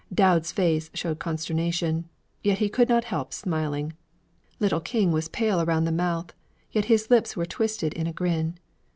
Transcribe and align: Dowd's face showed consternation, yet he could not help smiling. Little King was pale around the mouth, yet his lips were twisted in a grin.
Dowd's 0.11 0.51
face 0.51 0.89
showed 0.95 1.19
consternation, 1.19 2.09
yet 2.41 2.57
he 2.57 2.69
could 2.69 2.89
not 2.89 3.03
help 3.03 3.31
smiling. 3.31 3.93
Little 4.59 4.79
King 4.79 5.11
was 5.11 5.29
pale 5.29 5.61
around 5.61 5.83
the 5.85 5.91
mouth, 5.91 6.33
yet 6.71 6.85
his 6.85 7.11
lips 7.11 7.37
were 7.37 7.45
twisted 7.45 7.93
in 7.93 8.07
a 8.07 8.11
grin. 8.13 8.57